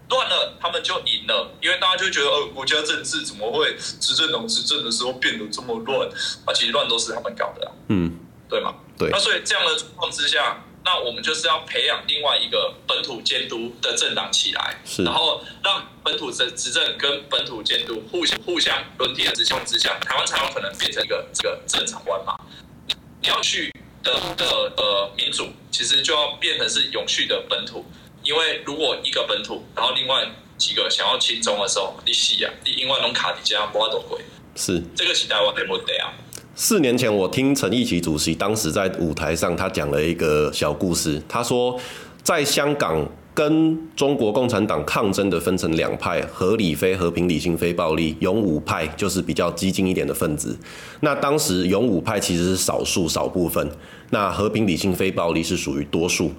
[0.09, 6.09] 乱了，他们就赢了，因为大家就觉得，呃，国家政治怎么会执政党执政的时候变得这么乱？
[6.47, 8.19] 啊，其实乱都是他们搞的，嗯，
[8.49, 8.75] 对吗？
[8.97, 9.11] 对。
[9.11, 22.35] 那所以这样的状况之下，那我们就是要培养另外一个本土监督的政党起来，是，然后让本土执执政跟本土监督互相互相轮替的情况之下，台湾才有可能变成一个这个正常关嘛。
[23.21, 23.71] 你要去
[24.03, 27.85] 的的呃民主，其实就要变成是永续的本土。
[28.29, 30.23] 因为如果一个本土，然后另外
[30.59, 32.53] 几个想要亲中的时候，你死啊！
[32.63, 34.21] 你因为拢卡底加不阿多贵，
[34.55, 36.13] 是这个时代我得不得啊。
[36.55, 41.23] 四年前我听陈义奇主席当时在舞台上，他讲了一个小故事。
[41.27, 41.81] 他说，
[42.23, 48.15] 在香港跟中国共产党抗争的分成两派：合理非和平、理性非暴力。
[48.21, 50.55] 勇武派就是比较激进一点的分子。
[51.01, 53.67] 那当时勇武派其实是少数少部分，
[54.11, 56.31] 那和平、理性非暴力是属于多数。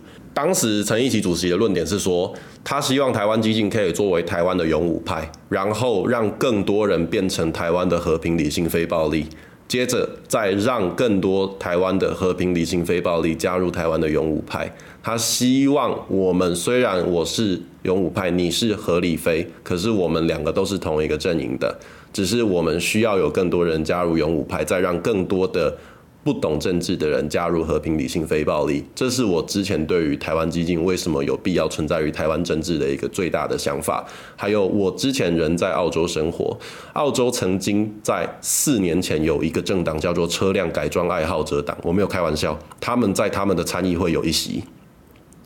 [0.41, 9.25] 当时陈义奇主席的论点是说，他希望台湾激进可以作为台湾的勇武派，然后让更多人变成台湾的和平理性非暴力，
[9.67, 14.73] 接着再让更多台湾的和平理性非暴力加入台湾的勇武派。
[15.03, 21.77] 他希望我们虽然我是勇武派，你是合理非，可是我们两个都是同一个阵营的，
[22.13, 25.75] 只是我们需要有更多人加入勇武派，再让更多的。
[26.21, 34.05] 不懂政治的人加入和平、理性、非暴力，这是我之前对于台湾激进为什么有必要存在于台湾政治的一个最大的想法。
[34.35, 36.55] 还有，我之前人在澳洲生活，
[36.93, 44.61] 澳洲曾经在四年前有一个政党叫做车辆改装爱好者党，我没有开玩笑，他们在他们的参议会有一席。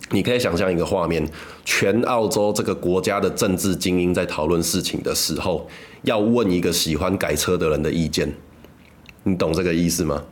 [0.09, 1.25] 你可以想象一个画面：
[1.63, 5.67] 全澳洲这个国家的政治精英在讨论事情的时候，
[6.01, 8.33] 要问一个喜欢改车的人的意见，
[9.23, 10.23] 你懂这个意思吗？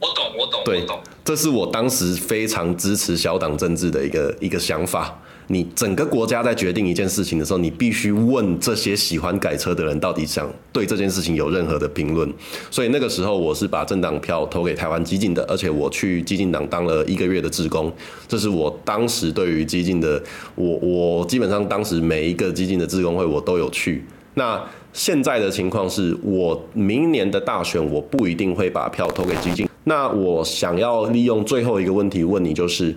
[0.00, 0.82] 我懂，我懂，对，
[1.22, 5.14] 这是我当时非常支持小党政治的一个一个想法。
[5.48, 12.32] 你整个国家在决定一件事情的时候，你必须问这些喜欢改车的人到底想对这件事情有任何的评论。
[12.70, 17.92] 所以那个时候，我是把政党票投给台湾激进的，而且我去激进党当了一个月的职工。
[18.28, 20.22] 这是我当时对于激进的，
[20.54, 24.04] 我我基本上当时每一个激进的职工会我都有去。
[24.34, 29.68] 那现在的情况是我明年的大选，我不一定会把票投给激进。
[29.84, 32.94] 那我想要利用最后一个问题问你，就是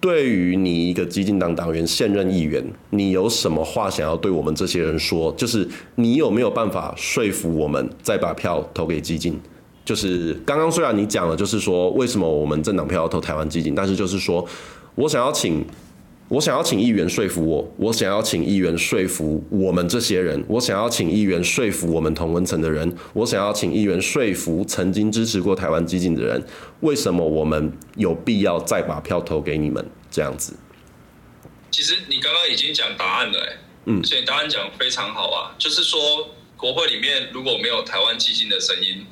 [0.00, 5.32] 对于你一个激进党党员现任议员，你有什么话想要对我们这些人说？
[5.32, 9.40] 就是你有没有办法说服我们再把票投给激进？
[9.84, 14.46] 就是刚刚虽然你讲了，就是说为什么我们政党票要投台湾激进，但是就是说
[14.94, 15.64] 我想要请。
[16.30, 26.40] 我想要请议员说服我，我想要请议员说服我们这些人，我想要请议员说服我们同文层的人，我想要请议员说服曾经支持过台湾激进的人，
[26.82, 29.84] 为什么我们有必要再把票投给你们？
[30.08, 30.54] 这样子。
[31.72, 39.04] 其实你刚刚已经讲答案了，哎，嗯，所以答案讲非常好啊，就是说国会里面如果没有台湾激进的声音，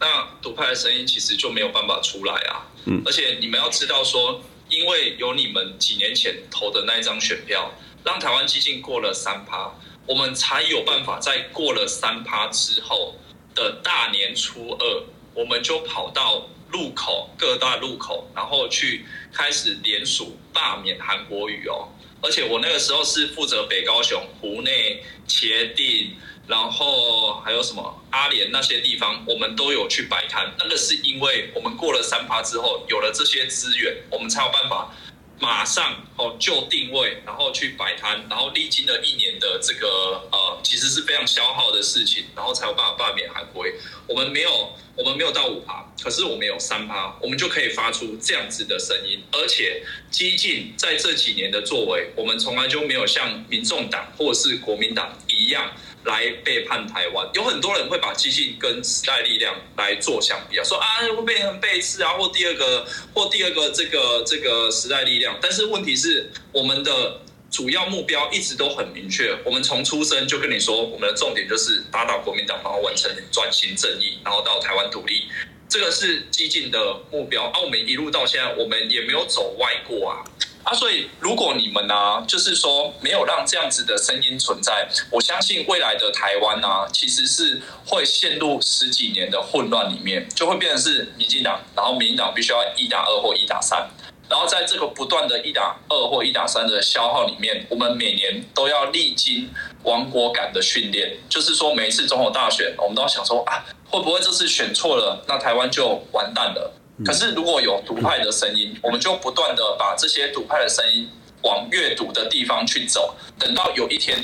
[0.00, 4.42] 那独派的声音其实就没有办法出来啊，嗯，而且你们要知道说。
[4.68, 7.72] 因为有你们几年前投的那一张选票，
[8.04, 9.72] 让台湾基金过了三趴，
[10.06, 13.14] 我们才有办法在过了三趴之后
[13.54, 21.88] 的大年初二，我们就跑到路口各大路口，然后去开始联署罢免韩国瑜哦。
[22.22, 26.16] 而且我那个时候是负责北高雄、湖内、茄定。
[26.46, 30.54] 然后还有什么阿联那些地方，我们都有去摆摊。
[30.58, 34.94] 那个是因为我们过了三趴之后，有了这些资源，我们才有办法
[35.38, 43.66] 马上哦就定位，然后去摆摊，然后历经了一年的这个呃，其实是非常消耗的事情，然后才有办法罢免韩国。
[44.06, 49.20] 我们没有我们没有到五趴，可是我们有三趴，我们就可以发出这样子的声音。
[49.32, 55.72] 而且激进在这几年的作为，我们从来就没有像民众党或者是国民党一样
[56.06, 57.28] 来背叛台湾。
[57.34, 65.38] 有很多人会把激进跟时代力量来做相比啊，说啊会变成背刺啊，或第二个或第二个这个这个时代力量。
[65.42, 67.20] 但是问题是我们的。
[67.48, 75.28] 主要目标一直都很明确，我们从出生就跟你说，我们的重点就是打倒国民党，然后完成转型正义，然后到台湾独立，
[75.68, 77.44] 这个是激进的目标。
[77.44, 80.24] 啊，我们一路到现在，我们也没有走歪过啊。
[80.66, 81.94] 啊，所以如果你们呢，
[82.26, 93.88] 就是说没有让这样子的声音存在，我相信未来的台湾呢，其实是会陷入十几年的混乱里面，就会变成是民进党，然后民进党必须要一打二或一打三。
[94.28, 99.48] 然后在这个不断的一打二或一打三的消耗里面，我们每年都要历经
[99.84, 101.16] 亡国感的训练。
[101.28, 106.72] 就是说，每一次总统大选，我们都要想说啊，会不会这次选错了，那台湾就完蛋了？
[107.04, 111.08] 可是如果有独派的声音，我们就不断的把这些独派的声音
[111.42, 114.18] 往越毒的地方去走，等到有一天。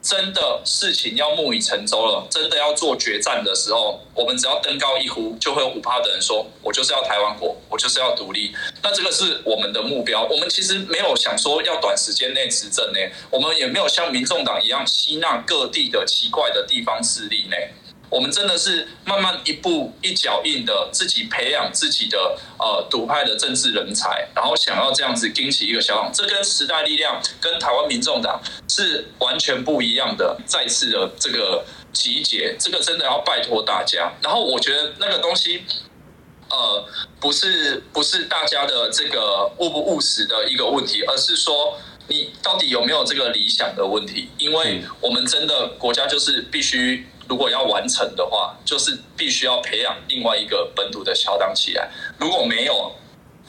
[0.00, 10.22] 真的事情要木已成舟了，真的要做决战的时候，我们只要登高一呼，就会有五趴的人说：“我就是要台湾国，我就是要独立。”那这个是我们的目标。
[10.30, 17.56] 我们其实没有想说要短时间内执政呢，我们也没有像民众党一样吸纳各地的奇怪的地方势力呢。
[18.10, 30.38] 我们真的是慢慢一步一脚印的自己培养自己的呃独派的政治人才，然后想要这样子兴起一个小党，这跟时代力量跟台湾民众党是完全不一样的。
[30.46, 34.10] 再次的这个集结，这个真的要拜托大家。
[34.22, 35.64] 然后我觉得那个东西，
[36.48, 36.84] 呃，
[37.20, 44.30] 不是不是大家的这个务不务实的一个问题，而是说你到底有没有这个理想的问题。
[44.38, 47.06] 因为我们真的国家就是必须。
[47.28, 51.90] 如果要完成的话，就是必须要培养另外一个本土的小党起来。
[52.18, 52.92] 如果没有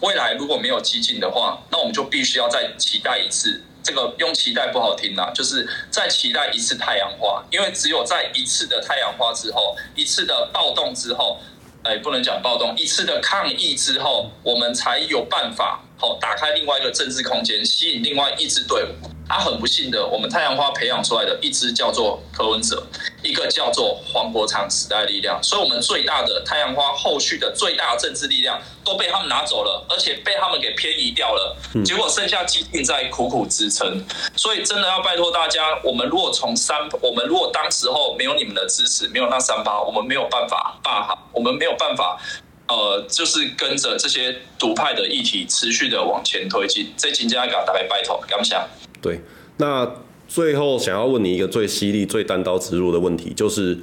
[0.02, 3.64] 未来，如果没有激进的话，那我们就必须要再期待一次。
[3.82, 7.42] 这个用期待不好听啦，就是再期待一次太阳花。
[7.50, 11.40] 因为只有在一次的太阳花之后，一次的暴动之后，
[11.84, 18.88] 哎，不能讲暴动，一次的抗议之后，我们才有办法好打开另外一个政治空间，吸引另外一支队伍。
[19.30, 22.84] 他很不幸的，我们太阳花培养出来的一支叫做柯文哲，
[23.22, 34.04] 一个叫做黄国昌时代力量，所以我们最大的太阳花后续的最大政治力量都被他们拿走了，而且被他们给偏移掉了，结果剩下几定在苦苦支撑。
[34.36, 42.20] 所以真的要拜托大家，我们如果从三，我们如果当时候没有你们的支持，没有那三八，我们没有办法霸好，我们没有办法，
[42.68, 46.92] 呃，就是跟着这些独派的议题持续的往前推进。
[46.98, 48.58] 这请大家大概拜托，感谢。
[49.02, 49.22] 对，
[49.58, 49.90] 那
[50.28, 53.78] 最后想要问你一个最犀利、最单刀直入的问题，就是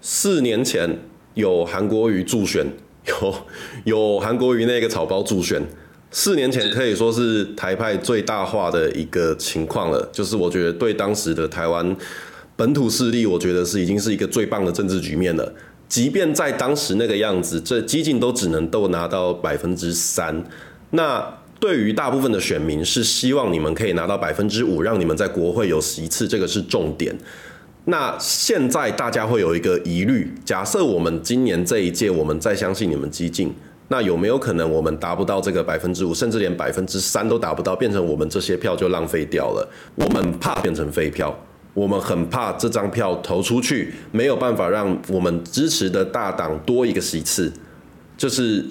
[0.00, 0.98] 四年前
[1.34, 2.66] 有韩国瑜助选，
[3.06, 3.34] 有
[3.84, 5.62] 有韩国瑜那个草包助选，
[6.10, 10.08] 四年前可以说是台派最大化的一个情况了。
[10.12, 11.96] 就是我觉得对当时的台湾
[12.56, 15.54] 本土势力，我觉得是已经是一个最棒的政治局面了。
[15.88, 20.44] 即便在当时那个样子，这激进都只能都拿到百分之三，
[20.90, 21.38] 那。
[21.60, 27.12] 对于大部分的选民是希望你们可以拿到百分之五，让你们在国会有席次，这个是重点。
[27.86, 33.52] 那现在大家会有一个疑虑，假设我们今年这一届我们再相信你们激进，
[33.88, 39.68] 那有没有可能我们达不到这个百分之五，甚至连百分之三都达不到，变成我们这些票就浪费掉了？
[39.96, 41.36] 我们怕变成废票，
[41.74, 47.52] 我们很怕这张票投出去没有办法让我们支持的大党多一个席次，
[48.16, 48.64] 就是。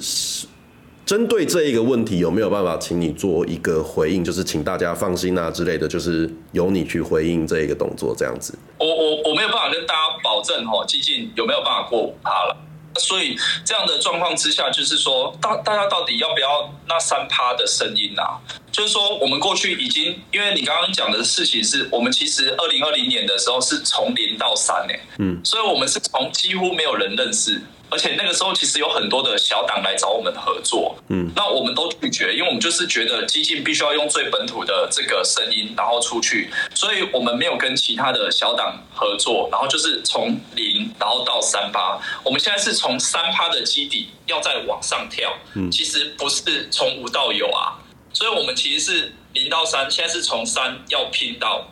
[1.07, 4.21] 针对这一个问题，有没有办法请你做一个回应？
[4.21, 8.53] 就是请大家放心啊之类的，就是由你去回应这一个动作这样子。
[8.77, 12.57] 我我我没有办法跟大家保证哦，基金有没有办法过五趴了。
[12.99, 18.41] 所以这样的状况之下，就是说大大家到底要不要那三趴的声音啊？
[18.69, 27.61] 就是说我们过去已经，因为你刚刚讲的事情是我们其实二零二零年的时候是从零到三诶，嗯，所以我们是从几乎没有人认识。
[27.89, 47.79] 而且那个时候其实有很多的小党来找我们合作，嗯，那我们都拒绝，因为我们就是觉得激进必须要用最本土的这个声音，然后出去，所以我们没有跟其他的小党合作，然后就是从零然后到三八，我们现在是从三趴的基底要再往上跳，嗯，其实不是从无到有啊，
[48.11, 51.67] 所以我们其实是零到三，现在是从三要拼到。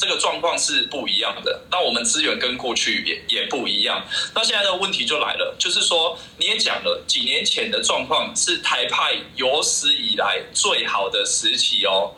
[0.00, 4.02] 这个状况是不一样的，那我们资源跟过去也也不一样。
[4.34, 12.12] 那现在的问题就来了，就是说你也讲了，几年前的状况是台派有史以来最好的时期哦。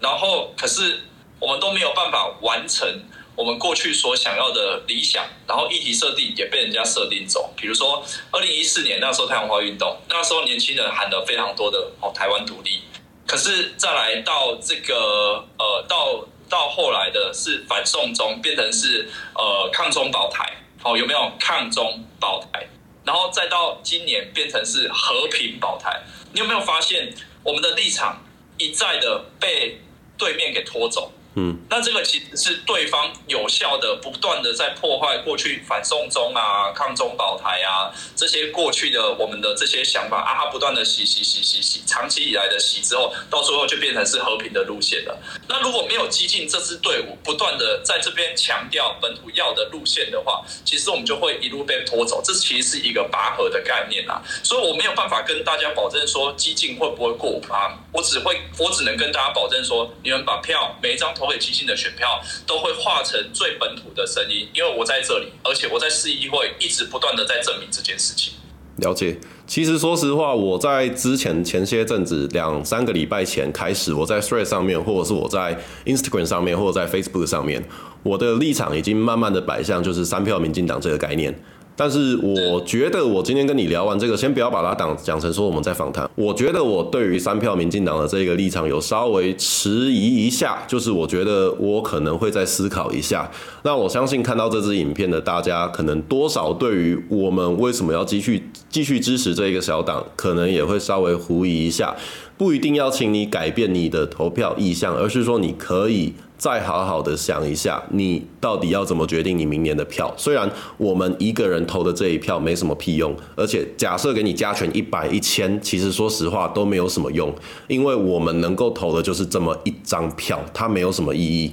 [0.00, 1.00] 然后可是
[1.40, 2.86] 我们都没有办法完成
[3.34, 7.54] 我们过去所想要的理想，然后议题设定也被人家设定走。
[7.56, 12.82] 比如说，二零一四年那时候太阳花运动，那时候年轻人喊了非常多的哦台湾独立，
[13.26, 22.66] 可是再来到这个呃到到后来的是反送中，变成是呃抗中保台，哦有没有抗中保台？
[23.04, 28.22] 然后再到今年变成是和平保台，你有没有发现我们的立场
[28.58, 29.80] 一再的被
[30.16, 31.12] 对面给拖走？
[31.36, 45.18] 嗯，那这个其实是对方有效的、不断的在破坏过去反送中啊、抗中保台啊这些过去的我们的这些想法啊，不断的洗洗洗洗洗，长期以来的洗之后，到最后就变成是和平的路线了。
[45.48, 52.22] 那如果没有激进这支队伍不断的在这边强调本土要的路线的话，其实我们就会一路被拖走。
[52.24, 61.23] 这其实是一个拔河的概念啊，所以我没有办法跟大家保证说激进会不会过五趴，我只会我只能跟大家保证说，你们把票每一张投。
[61.24, 68.34] 投给基金的选票都会化成最本土的声音，因为我在这里，而且我在市议会一直不断的在证明这件事情。
[68.78, 69.16] 了解，
[69.46, 75.56] 其实说实话，我在之前前些阵子两三个礼拜前开始，我在 Thread 上面，或者是我在
[75.86, 77.64] Instagram 上面，或者在 Facebook 上面，
[78.02, 81.32] 我的立场已经慢慢的摆向就是三票民进党这个概念。
[81.76, 86.08] 但是我觉得，我今天跟你聊完这个，先不要把它当讲成说我们在访谈。
[86.14, 93.30] 我觉得我对于三票民进党的这个立场有稍微迟疑一下，就是我觉得我可能会再思考一下。
[93.62, 101.94] 那我相信看到这支影片的大家，可能多少对于我们为什么要继续继续支持这一个小党，可能也会稍微狐疑一下。
[102.36, 110.12] 不一定要请你改变你的投票意向，而是说你可以再好好的想一下，你到底要怎么决定你明年的票。
[110.16, 117.34] 虽然我们一个人投的这一票没什么屁用，而且假设给你加权一百一千，其实说实话都没有什么用，
[117.68, 121.52] 因为我们能够投的就是这么一张票，它没有什么意义。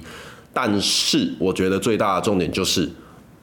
[0.52, 2.90] 但是我觉得最大的重点就是。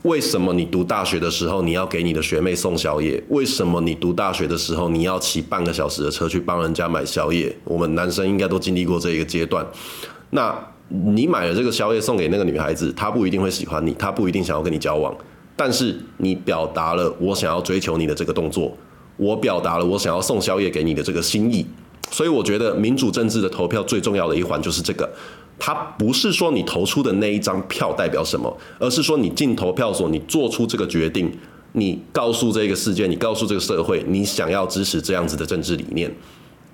[0.03, 3.21] 为什么你读大学的时候你要给你的学妹送宵夜？
[3.27, 7.53] 为什么你读大学的时候你要骑半个小时的车去帮人家买宵夜？
[7.65, 9.67] 我们男生应该都经历过这一个阶段。
[10.29, 10.57] 那
[10.89, 15.15] 你买了这个宵夜送给那个女孩子，她不一定会喜欢你，她不一定想要跟你交往。
[15.55, 18.75] 但是你表达了我想要追求你的这个动作，
[19.17, 21.65] 我表达了我想要送宵夜给你的这个心意。
[22.11, 25.07] 所以我觉得民主政治的投票最重要的一环就是这个。
[25.59, 31.29] 它不是说你投出的那一张票代表什么，而是说你进投票所，你做出这个决定，
[31.73, 36.09] 你告诉这个世界，你告诉这个社会，你想要支持这样子的政治理念，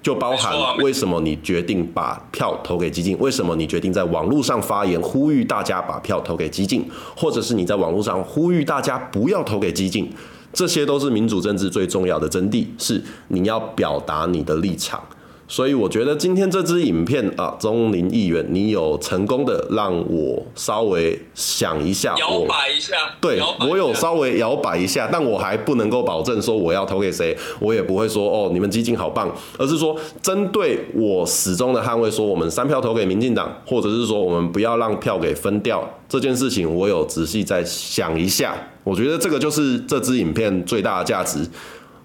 [0.05, 6.87] 就包含为什么你决定把票投给激进，为什么你决定在网络上发言呼吁大家把票投给激进，
[7.17, 10.07] 或者是你在网络上呼吁大家不要投给激进，
[10.53, 15.01] 这些都是民主政治最重要的真谛，是你要表达你的立场。
[15.47, 23.39] 所以我觉得今天这支影片啊，钟林议员，你有成功的让我稍微想一下，摇摆一下，对
[23.69, 41.47] 我有稍微摇摆一下，但我还不能够保证说我要投给谁，我也不会说哦你们基金好棒，而是说针对我始终的捍卫，说我们三票投给民进党，或者是说我们不要让票给分掉这件事情，我有仔细再想一下，我觉得这个就是这支影片最大的价值。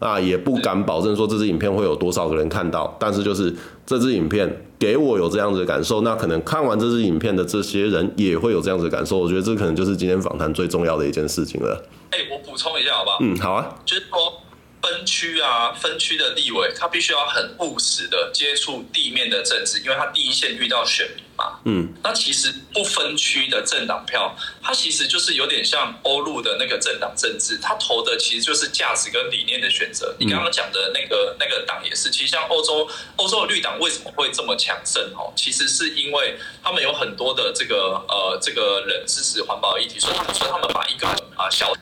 [0.01, 3.55] 啊，也不敢保证说这支影片会有多少个人看到，但是就是
[3.87, 9.19] 这支影片给我有这样子的感受，那可能看完这支影片的这些人也会有这样子的感受。
[9.19, 11.85] 我觉得这可能就是今天访谈最重要的一件事情了。
[12.11, 13.19] 哎，我补充一下好不好？
[13.21, 13.77] 嗯，好啊。
[13.85, 14.43] 就是说。
[14.83, 21.61] 分区啊，分区的立委，他必须要很务实的接触地面的政治，因为他第一线遇到选民嘛。
[21.65, 30.15] 嗯，那其实不分区的政党票，它其实就是有点像欧陆的那个政党政治，他投的其实就是价值跟理念的选择。
[30.19, 32.87] 你刚刚讲的那个那个党也是，其实像欧洲
[33.17, 35.03] 欧洲的绿党为什么会这么强盛？
[35.17, 41.73] 哦，其实是因为他们有很多的这个呃这个人支持环保议题，所以他们所以他们把一个啊小。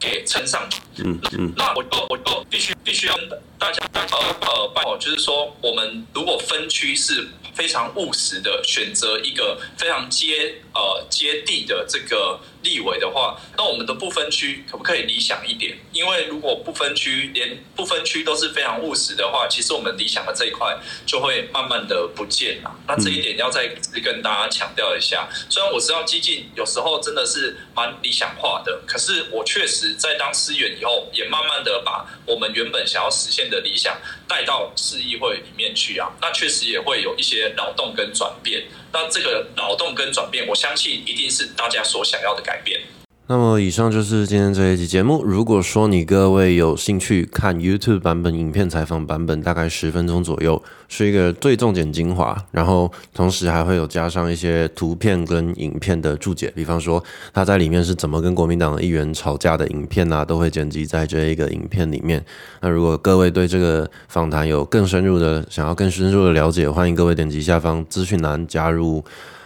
[0.00, 4.02] 给撑上，嗯嗯，那我就我就必须必须要跟大家呃
[4.42, 12.40] 呃办好，就是说我们如果分区是非常务实的选择一个非常接呃接地的这个。
[12.64, 15.78] 立委的话，那我们的不分区可不可以理想一点？
[15.92, 22.74] 因为如果不分区，连不分区都是非常务实的话，其实我们理想的这一块就会慢慢的不见了。
[22.88, 23.68] 那这一点要再
[24.02, 25.28] 跟大家强调一下。
[25.48, 33.96] 虽然我知道激进有时候真的是蛮理想化的，可是我确实在当司员以后，也慢慢的把我们原本想要实现的理想
[34.26, 36.10] 带到市议会里面去啊。
[36.20, 38.64] 那确实也会有一些劳动跟转变。
[38.94, 42.80] 那这个脑洞跟转变，我相信一定是大家所想要的改变。
[43.26, 45.24] 那么以上就是今天这一期节目。
[45.24, 57.02] 如果说你各位有兴趣看 YouTube 版本影片采访版本，大概十分钟左右，是一个最重点精华，然后同时还会有加上一些图片跟影片的注解，比方说
[57.32, 62.22] 他在里面是怎么跟国民党的议员吵架的影片啊，都会剪辑在这一个影片里面。
[62.60, 69.02] 那如果各位对这个访谈有更深入的想要更深入的了解，欢迎各位点击下方资讯栏加入。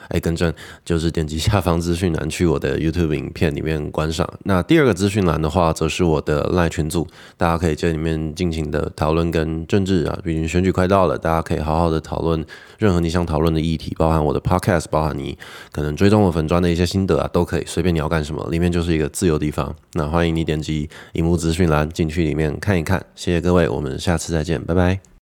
[0.09, 0.53] 哎，更正，
[0.85, 4.29] 就是点击下方资讯栏去我的 YouTube 影片里面观赏。
[4.45, 7.07] 那第二个资讯栏的话，则是我的赖群组，
[7.37, 12.45] 大家可以在里面尽情的讨论跟政治啊，毕竟选举快到了，大家可以好好的讨论
[12.79, 15.37] 任何你想讨论的议题，包含我的 Podcast，包含你
[15.73, 19.75] 可能追踪我粉砖的一些心得啊，都可以随便你要干什么，里面就是一个自由地方。
[19.93, 23.05] 那欢迎你点击荧幕资讯栏进去里面看一看。
[23.15, 25.18] 谢谢各位，我们下次再见，拜拜。